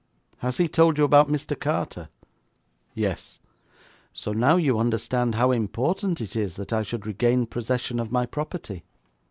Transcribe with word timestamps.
Has 0.39 0.57
he 0.57 0.67
told 0.67 0.97
you 0.97 1.03
about 1.03 1.29
Mr. 1.29 1.55
Carter?' 1.59 2.09
'Yes.' 2.95 3.37
'So 4.13 4.33
now 4.33 4.55
you 4.55 4.79
understand 4.79 5.35
how 5.35 5.51
important 5.51 6.19
it 6.19 6.35
is 6.35 6.55
that 6.55 6.73
I 6.73 6.81
should 6.81 7.05
regain 7.05 7.45
possession 7.45 7.99
of 7.99 8.11
my 8.11 8.25
property?' 8.25 8.83